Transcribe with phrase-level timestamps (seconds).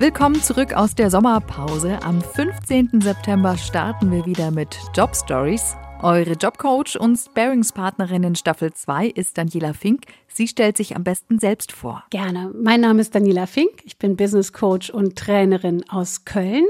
[0.00, 1.98] Willkommen zurück aus der Sommerpause.
[2.04, 3.00] Am 15.
[3.00, 5.74] September starten wir wieder mit Job Stories.
[6.00, 10.04] Eure Jobcoach und Sparingspartnerin in Staffel 2 ist Daniela Fink.
[10.28, 12.04] Sie stellt sich am besten selbst vor.
[12.10, 12.52] Gerne.
[12.54, 13.82] Mein Name ist Daniela Fink.
[13.86, 16.66] Ich bin Business Coach und Trainerin aus Köln.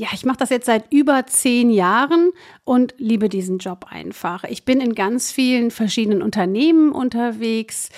[0.00, 2.30] Ja, ich mache das jetzt seit über zehn Jahren
[2.64, 4.44] und liebe diesen Job einfach.
[4.44, 7.90] Ich bin in ganz vielen verschiedenen Unternehmen unterwegs,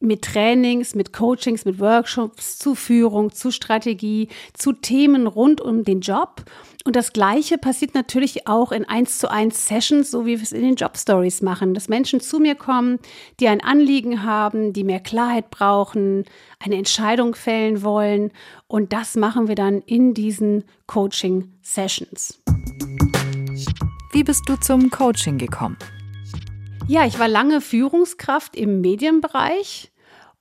[0.00, 6.00] mit Trainings, mit Coachings, mit Workshops zu Führung, zu Strategie, zu Themen rund um den
[6.00, 6.44] Job.
[6.84, 10.52] Und das Gleiche passiert natürlich auch in eins zu eins Sessions, so wie wir es
[10.52, 12.98] in den Job Stories machen, dass Menschen zu mir kommen,
[13.40, 16.24] die ein Anliegen haben, die mehr Klarheit brauchen,
[16.58, 18.30] eine Entscheidung fällen wollen.
[18.68, 22.40] Und das machen wir dann in diesen Coaching Sessions.
[24.12, 25.76] Wie bist du zum Coaching gekommen?
[26.88, 29.92] Ja, ich war lange Führungskraft im Medienbereich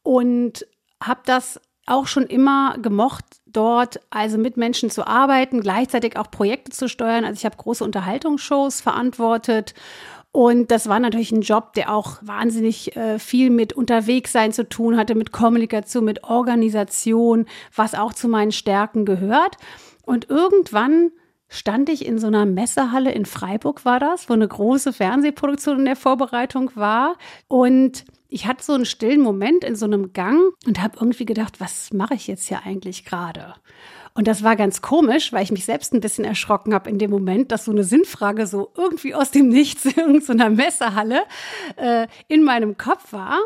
[0.02, 0.66] und
[1.04, 6.72] habe das auch schon immer gemocht, dort also mit Menschen zu arbeiten, gleichzeitig auch Projekte
[6.72, 7.26] zu steuern.
[7.26, 9.74] Also ich habe große Unterhaltungsshows verantwortet
[10.32, 14.96] und das war natürlich ein Job, der auch wahnsinnig äh, viel mit Unterwegssein zu tun
[14.96, 17.46] hatte, mit Kommunikation, mit Organisation,
[17.76, 19.58] was auch zu meinen Stärken gehört.
[20.04, 21.12] Und irgendwann
[21.50, 25.86] stand ich in so einer Messehalle in Freiburg, war das, wo eine große Fernsehproduktion in
[25.86, 27.16] der Vorbereitung war.
[27.48, 31.60] Und ich hatte so einen stillen Moment in so einem Gang und habe irgendwie gedacht,
[31.60, 33.56] was mache ich jetzt hier eigentlich gerade?
[34.18, 37.12] Und das war ganz komisch, weil ich mich selbst ein bisschen erschrocken habe in dem
[37.12, 41.22] Moment, dass so eine Sinnfrage so irgendwie aus dem Nichts in so einer Messehalle
[41.76, 43.38] äh, in meinem Kopf war.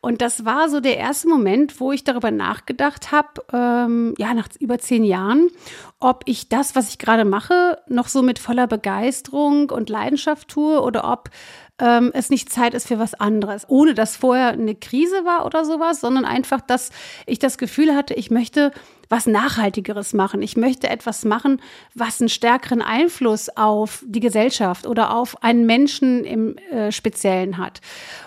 [0.00, 4.48] Und das war so der erste Moment, wo ich darüber nachgedacht habe, ähm, ja, nach
[4.60, 5.50] über zehn Jahren,
[6.00, 10.80] ob ich das, was ich gerade mache, noch so mit voller Begeisterung und Leidenschaft tue
[10.80, 11.28] oder ob
[11.78, 13.64] ähm, es nicht Zeit ist für was anderes.
[13.68, 16.90] Ohne dass vorher eine Krise war oder sowas, sondern einfach, dass
[17.26, 18.70] ich das Gefühl hatte, ich möchte
[19.08, 20.42] was Nachhaltigeres machen.
[20.42, 21.60] Ich möchte etwas machen,
[21.94, 27.80] was einen stärkeren Einfluss auf die Gesellschaft oder auf einen Menschen im äh, Speziellen hat.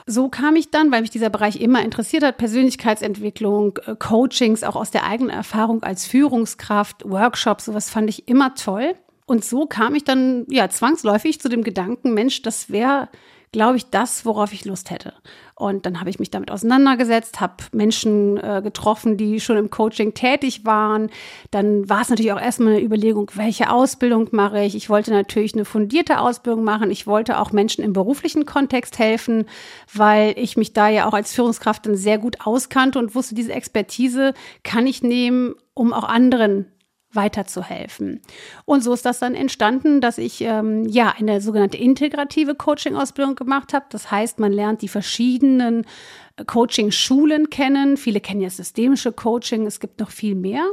[0.06, 4.75] So kam ich dann, weil mich dieser Bereich immer interessiert hat, Persönlichkeitsentwicklung, äh, Coachings, auch
[4.75, 8.94] aus der eigenen Erfahrung als Führungskraft, Workshops, sowas fand ich immer toll.
[9.25, 13.09] Und so kam ich dann ja zwangsläufig zu dem Gedanken, Mensch, das wäre
[13.52, 15.13] glaube ich, das, worauf ich Lust hätte.
[15.56, 20.13] Und dann habe ich mich damit auseinandergesetzt, habe Menschen äh, getroffen, die schon im Coaching
[20.13, 21.09] tätig waren.
[21.50, 24.75] Dann war es natürlich auch erstmal eine Überlegung, welche Ausbildung mache ich.
[24.75, 26.91] Ich wollte natürlich eine fundierte Ausbildung machen.
[26.91, 29.46] Ich wollte auch Menschen im beruflichen Kontext helfen,
[29.91, 33.53] weil ich mich da ja auch als Führungskraft dann sehr gut auskannte und wusste, diese
[33.53, 34.34] Expertise
[34.64, 36.68] kann ich nehmen, um auch anderen
[37.17, 38.22] weiterzuhelfen.
[38.63, 43.73] Und so ist das dann entstanden, dass ich ähm, ja eine sogenannte integrative Coaching-Ausbildung gemacht
[43.73, 43.85] habe.
[43.89, 45.83] Das heißt, man lernt die verschiedenen
[46.38, 47.97] äh, Coaching-Schulen kennen.
[47.97, 50.63] Viele kennen ja systemische Coaching, es gibt noch viel mehr.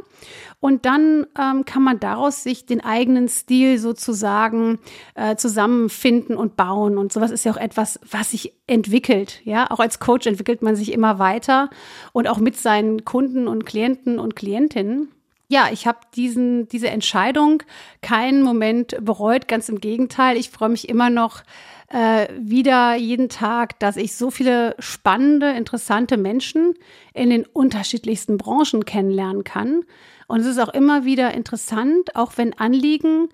[0.60, 4.78] Und dann ähm, kann man daraus sich den eigenen Stil sozusagen
[5.14, 6.98] äh, zusammenfinden und bauen.
[6.98, 9.40] Und sowas ist ja auch etwas, was sich entwickelt.
[9.44, 11.70] Ja, auch als Coach entwickelt man sich immer weiter
[12.12, 15.08] und auch mit seinen Kunden und Klienten und Klientinnen
[15.48, 17.62] ja, ich habe diesen diese Entscheidung
[18.00, 19.48] keinen Moment bereut.
[19.48, 21.42] Ganz im Gegenteil, ich freue mich immer noch
[21.88, 26.74] äh, wieder jeden Tag, dass ich so viele spannende, interessante Menschen
[27.12, 29.82] in den unterschiedlichsten Branchen kennenlernen kann.
[30.26, 33.28] Und es ist auch immer wieder interessant, auch wenn Anliegen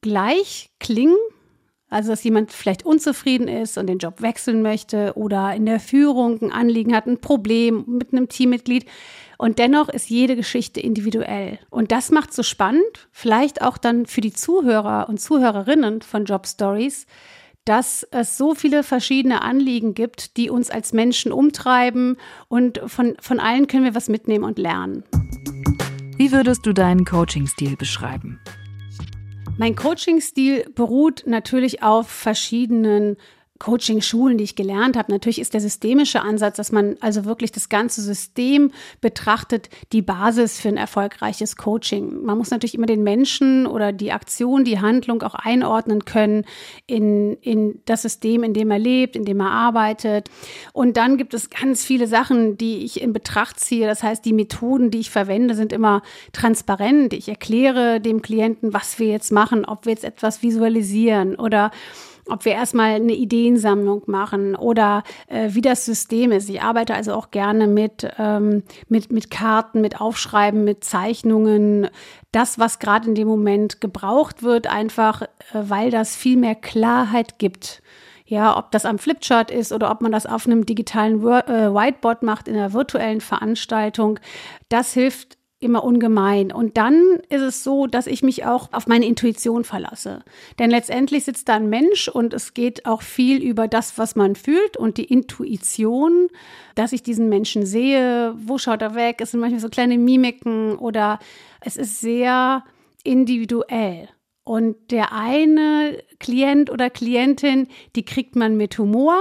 [0.00, 1.16] gleich klingen.
[1.88, 6.42] Also, dass jemand vielleicht unzufrieden ist und den Job wechseln möchte oder in der Führung
[6.42, 8.86] ein Anliegen hat, ein Problem mit einem Teammitglied
[9.38, 11.58] und dennoch ist jede Geschichte individuell.
[11.70, 16.46] Und das macht so spannend, vielleicht auch dann für die Zuhörer und Zuhörerinnen von Job
[16.46, 17.06] Stories,
[17.64, 22.16] dass es so viele verschiedene Anliegen gibt, die uns als Menschen umtreiben
[22.48, 25.02] und von, von allen können wir was mitnehmen und lernen.
[26.16, 28.38] Wie würdest du deinen Coaching-Stil beschreiben?
[29.56, 33.16] Mein Coaching-Stil beruht natürlich auf verschiedenen
[33.64, 35.10] Coaching-Schulen, die ich gelernt habe.
[35.10, 40.60] Natürlich ist der systemische Ansatz, dass man also wirklich das ganze System betrachtet, die Basis
[40.60, 42.24] für ein erfolgreiches Coaching.
[42.24, 46.44] Man muss natürlich immer den Menschen oder die Aktion, die Handlung auch einordnen können
[46.86, 50.28] in, in das System, in dem er lebt, in dem er arbeitet.
[50.74, 53.86] Und dann gibt es ganz viele Sachen, die ich in Betracht ziehe.
[53.86, 56.02] Das heißt, die Methoden, die ich verwende, sind immer
[56.32, 57.14] transparent.
[57.14, 61.70] Ich erkläre dem Klienten, was wir jetzt machen, ob wir jetzt etwas visualisieren oder
[62.28, 66.48] ob wir erstmal eine Ideensammlung machen oder äh, wie das System ist.
[66.48, 71.88] Ich arbeite also auch gerne mit, ähm, mit, mit Karten, mit Aufschreiben, mit Zeichnungen.
[72.32, 77.38] Das, was gerade in dem Moment gebraucht wird, einfach äh, weil das viel mehr Klarheit
[77.38, 77.82] gibt.
[78.26, 82.22] Ja, ob das am Flipchart ist oder ob man das auf einem digitalen äh, Whiteboard
[82.22, 84.18] macht in einer virtuellen Veranstaltung,
[84.70, 86.52] das hilft immer ungemein.
[86.52, 90.22] Und dann ist es so, dass ich mich auch auf meine Intuition verlasse.
[90.58, 94.36] Denn letztendlich sitzt da ein Mensch und es geht auch viel über das, was man
[94.36, 96.28] fühlt und die Intuition,
[96.74, 100.76] dass ich diesen Menschen sehe, wo schaut er weg, es sind manchmal so kleine Mimiken
[100.76, 101.18] oder
[101.60, 102.64] es ist sehr
[103.02, 104.08] individuell.
[104.44, 109.16] Und der eine Klient oder Klientin, die kriegt man mit Humor,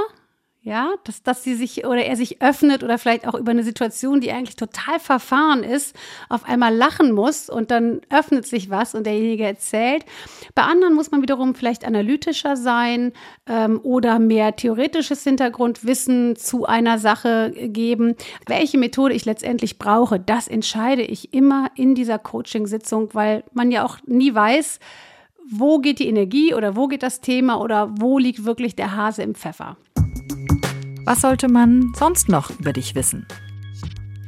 [0.65, 4.21] ja, dass, dass sie sich oder er sich öffnet oder vielleicht auch über eine Situation,
[4.21, 5.93] die eigentlich total verfahren ist,
[6.29, 10.05] auf einmal lachen muss und dann öffnet sich was und derjenige erzählt.
[10.55, 13.11] Bei anderen muss man wiederum vielleicht analytischer sein
[13.45, 18.15] ähm, oder mehr theoretisches Hintergrundwissen zu einer Sache geben.
[18.47, 23.83] Welche Methode ich letztendlich brauche, das entscheide ich immer in dieser Coaching-Sitzung, weil man ja
[23.83, 24.79] auch nie weiß,
[25.45, 29.23] wo geht die Energie oder wo geht das Thema oder wo liegt wirklich der Hase
[29.23, 29.75] im Pfeffer.
[31.05, 33.27] Was sollte man sonst noch über dich wissen?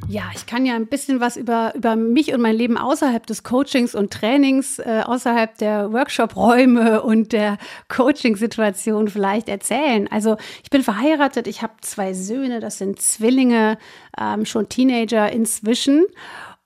[0.09, 3.43] Ja, ich kann ja ein bisschen was über, über mich und mein Leben außerhalb des
[3.43, 7.57] Coachings und Trainings, äh, außerhalb der Workshop-Räume und der
[7.87, 10.07] Coaching-Situation vielleicht erzählen.
[10.11, 13.77] Also ich bin verheiratet, ich habe zwei Söhne, das sind Zwillinge,
[14.19, 16.05] ähm, schon Teenager inzwischen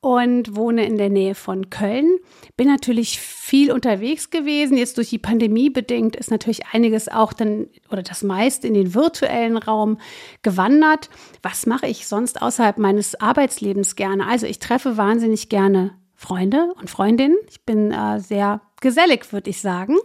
[0.01, 2.17] und wohne in der Nähe von Köln.
[2.55, 4.77] Bin natürlich viel unterwegs gewesen.
[4.77, 8.93] Jetzt durch die Pandemie bedingt ist natürlich einiges auch dann oder das meiste in den
[8.93, 9.97] virtuellen Raum
[10.41, 11.09] gewandert.
[11.41, 14.25] Was mache ich sonst außerhalb meines Arbeitslebens gerne?
[14.27, 17.37] Also ich treffe wahnsinnig gerne Freunde und Freundinnen.
[17.49, 19.97] Ich bin äh, sehr gesellig, würde ich sagen.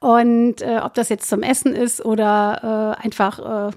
[0.00, 3.72] Und äh, ob das jetzt zum Essen ist oder äh, einfach äh,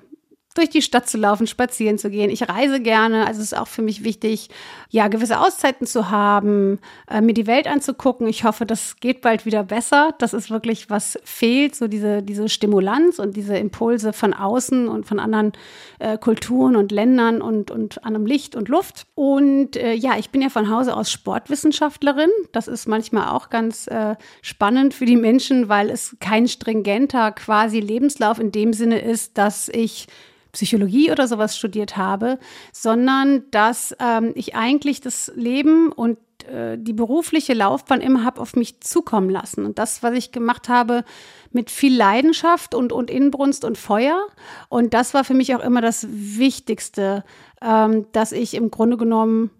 [0.53, 2.30] durch die Stadt zu laufen, spazieren zu gehen.
[2.30, 4.50] Ich reise gerne, also es ist auch für mich wichtig,
[4.89, 8.27] ja, gewisse Auszeiten zu haben, äh, mir die Welt anzugucken.
[8.27, 10.13] Ich hoffe, das geht bald wieder besser.
[10.18, 15.06] Das ist wirklich, was fehlt, so diese, diese Stimulanz und diese Impulse von außen und
[15.06, 15.53] von anderen
[16.00, 19.06] äh, Kulturen und Ländern und, und anderem Licht und Luft.
[19.15, 22.30] Und äh, ja, ich bin ja von Hause aus Sportwissenschaftlerin.
[22.51, 27.80] Das ist manchmal auch ganz äh, spannend für die Menschen, weil es kein stringenter quasi
[27.80, 30.07] Lebenslauf in dem Sinne ist, dass ich
[30.51, 32.39] Psychologie oder sowas studiert habe,
[32.74, 38.56] sondern dass ähm, ich eigentlich das Leben und äh, die berufliche Laufbahn immer habe auf
[38.56, 39.65] mich zukommen lassen.
[39.65, 41.03] Und das, was ich gemacht habe,
[41.51, 44.27] mit viel Leidenschaft und, und Inbrunst und Feuer.
[44.69, 47.24] Und das war für mich auch immer das Wichtigste,
[47.62, 49.51] ähm, dass ich im Grunde genommen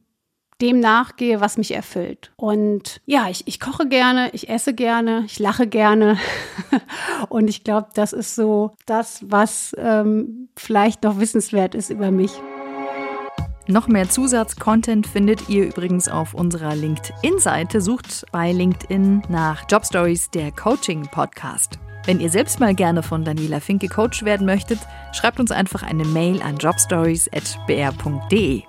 [0.62, 2.32] dem nachgehe, was mich erfüllt.
[2.36, 6.18] Und ja, ich, ich koche gerne, ich esse gerne, ich lache gerne.
[7.30, 12.32] und ich glaube, das ist so das, was ähm, vielleicht noch wissenswert ist über mich.
[13.68, 17.80] Noch mehr Zusatzcontent findet ihr übrigens auf unserer LinkedIn-Seite.
[17.80, 21.78] Sucht bei LinkedIn nach Job Stories der Coaching Podcast.
[22.06, 24.80] Wenn ihr selbst mal gerne von Daniela Fink gecoacht werden möchtet,
[25.14, 28.64] schreibt uns einfach eine Mail an jobstories.br.de.